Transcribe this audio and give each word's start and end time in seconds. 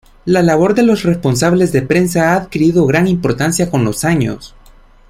La 0.25 0.41
labor 0.41 0.73
de 0.73 0.81
los 0.81 1.03
responsables 1.03 1.71
de 1.71 1.83
prensa 1.83 2.31
ha 2.33 2.37
adquirido 2.37 2.87
gran 2.87 3.07
importancia 3.07 3.69
con 3.69 3.83
los 3.85 4.03
años. 4.03 4.55